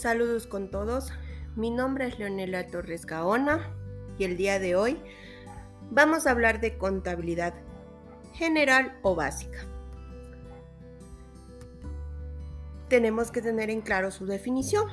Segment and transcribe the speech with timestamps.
[0.00, 1.12] Saludos con todos.
[1.56, 3.70] Mi nombre es Leonela Torres Gaona
[4.16, 4.98] y el día de hoy
[5.90, 7.52] vamos a hablar de contabilidad
[8.32, 9.58] general o básica.
[12.88, 14.88] Tenemos que tener en claro su definición.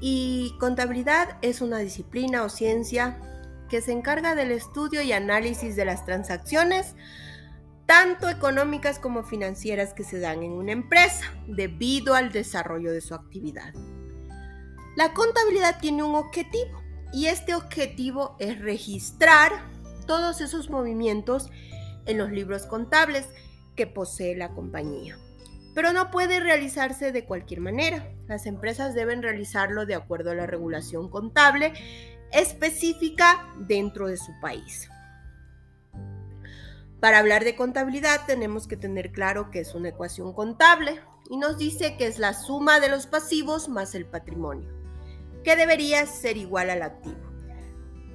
[0.00, 3.16] Y contabilidad es una disciplina o ciencia
[3.68, 6.96] que se encarga del estudio y análisis de las transacciones
[7.90, 13.16] tanto económicas como financieras que se dan en una empresa debido al desarrollo de su
[13.16, 13.74] actividad.
[14.94, 19.50] La contabilidad tiene un objetivo y este objetivo es registrar
[20.06, 21.50] todos esos movimientos
[22.06, 23.26] en los libros contables
[23.74, 25.18] que posee la compañía.
[25.74, 28.08] Pero no puede realizarse de cualquier manera.
[28.28, 31.72] Las empresas deben realizarlo de acuerdo a la regulación contable
[32.30, 34.88] específica dentro de su país.
[37.00, 41.56] Para hablar de contabilidad tenemos que tener claro que es una ecuación contable y nos
[41.56, 44.68] dice que es la suma de los pasivos más el patrimonio,
[45.42, 47.18] que debería ser igual al activo.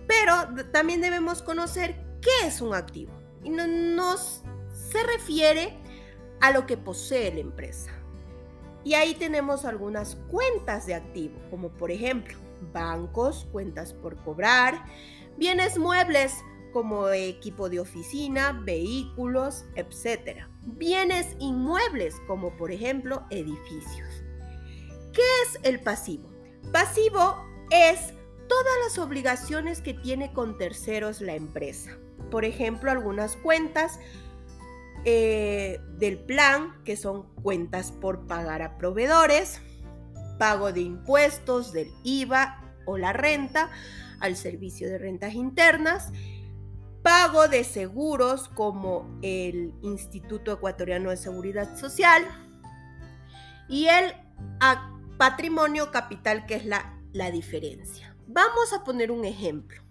[0.08, 3.12] Pero también debemos conocer qué es un activo
[3.44, 4.44] y nos
[4.92, 5.76] se refiere
[6.42, 7.92] a lo que posee la empresa.
[8.84, 12.38] Y ahí tenemos algunas cuentas de activo, como por ejemplo
[12.72, 14.86] bancos, cuentas por cobrar,
[15.38, 16.36] bienes muebles,
[16.76, 20.45] como equipo de oficina, vehículos, etc.
[20.64, 24.09] Bienes inmuebles, como por ejemplo edificios.
[25.14, 26.30] ¿Qué es el pasivo?
[26.73, 27.38] Pasivo
[27.72, 28.14] es
[28.50, 31.98] todas las obligaciones que tiene con terceros la empresa.
[32.30, 33.98] Por ejemplo, algunas cuentas
[35.06, 39.62] eh, del plan, que son cuentas por pagar a proveedores,
[40.38, 43.72] pago de impuestos, del IVA o la renta,
[44.20, 46.12] al servicio de rentas internas
[47.06, 52.25] pago de seguros como el Instituto Ecuatoriano de Seguridad Social
[53.70, 54.16] y el
[55.19, 58.18] patrimonio capital, que es la, la diferencia.
[58.25, 59.84] Vamos a poner un ejemplo.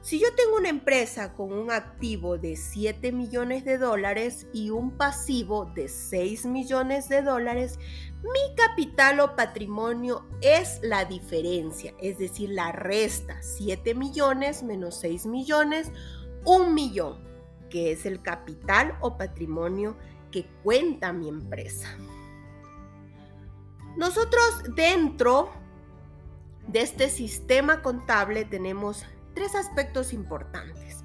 [0.00, 4.96] Si yo tengo una empresa con un activo de 7 millones de dólares y un
[4.96, 7.78] pasivo de 6 millones de dólares,
[8.22, 15.26] mi capital o patrimonio es la diferencia, es decir, la resta 7 millones menos 6
[15.26, 15.92] millones
[16.44, 17.18] un millón,
[17.70, 19.96] que es el capital o patrimonio
[20.30, 21.88] que cuenta mi empresa.
[23.96, 25.50] Nosotros dentro
[26.66, 29.04] de este sistema contable tenemos
[29.34, 31.04] tres aspectos importantes,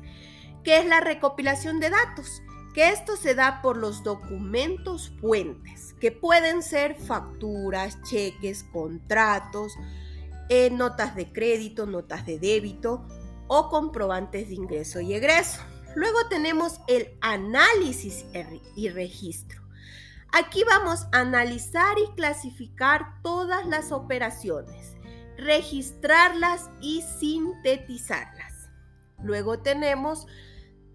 [0.64, 2.42] que es la recopilación de datos,
[2.74, 9.74] que esto se da por los documentos fuentes, que pueden ser facturas, cheques, contratos,
[10.50, 13.06] eh, notas de crédito, notas de débito
[13.48, 15.62] o comprobantes de ingreso y egreso.
[15.96, 18.26] Luego tenemos el análisis
[18.76, 19.62] y registro.
[20.32, 24.96] Aquí vamos a analizar y clasificar todas las operaciones,
[25.38, 28.70] registrarlas y sintetizarlas.
[29.24, 30.28] Luego tenemos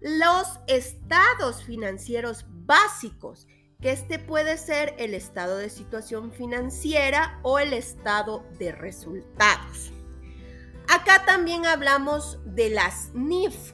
[0.01, 3.47] los estados financieros básicos,
[3.81, 9.92] que este puede ser el estado de situación financiera o el estado de resultados.
[11.03, 13.73] Acá también hablamos de las NIF,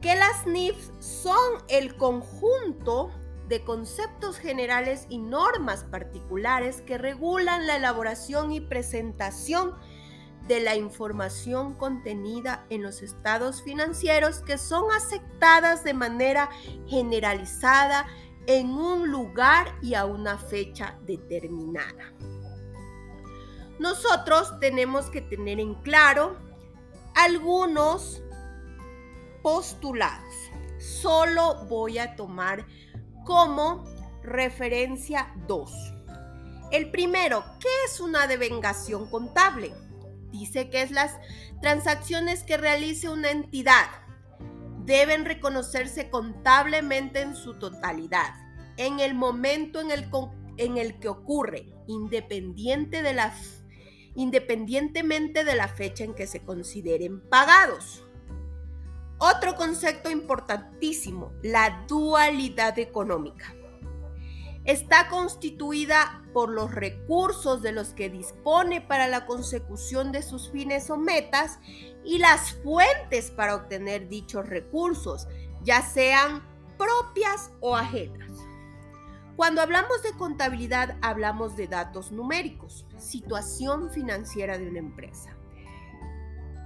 [0.00, 1.36] que las NIF son
[1.66, 3.10] el conjunto
[3.48, 9.74] de conceptos generales y normas particulares que regulan la elaboración y presentación
[10.46, 16.48] de la información contenida en los estados financieros que son aceptadas de manera
[16.86, 18.06] generalizada
[18.46, 22.14] en un lugar y a una fecha determinada
[23.78, 26.36] nosotros tenemos que tener en claro
[27.14, 28.22] algunos
[29.42, 30.34] postulados.
[30.78, 32.66] Solo voy a tomar
[33.24, 33.84] como
[34.22, 35.72] referencia dos.
[36.70, 39.74] El primero, ¿qué es una devengación contable?
[40.30, 41.16] Dice que es las
[41.60, 43.86] transacciones que realice una entidad.
[44.84, 48.34] Deben reconocerse contablemente en su totalidad,
[48.76, 50.10] en el momento en el,
[50.56, 53.32] en el que ocurre, independiente de la
[54.14, 58.04] independientemente de la fecha en que se consideren pagados.
[59.18, 63.54] Otro concepto importantísimo, la dualidad económica.
[64.64, 70.90] Está constituida por los recursos de los que dispone para la consecución de sus fines
[70.90, 71.58] o metas
[72.04, 75.28] y las fuentes para obtener dichos recursos,
[75.62, 76.42] ya sean
[76.78, 78.23] propias o ajenas.
[79.36, 85.36] Cuando hablamos de contabilidad, hablamos de datos numéricos, situación financiera de una empresa.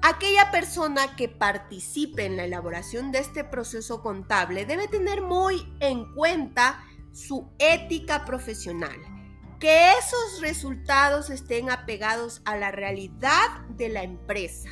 [0.02, 6.14] Aquella persona que participe en la elaboración de este proceso contable debe tener muy en
[6.14, 8.96] cuenta su ética profesional
[9.58, 14.70] que esos resultados estén apegados a la realidad de la empresa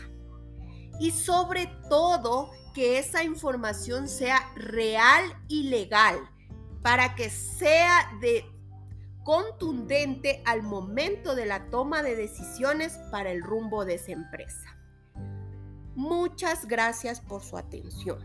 [1.00, 6.30] y sobre todo que esa información sea real y legal
[6.82, 8.44] para que sea de
[9.24, 14.78] contundente al momento de la toma de decisiones para el rumbo de esa empresa.
[15.96, 18.22] Muchas gracias por su atención.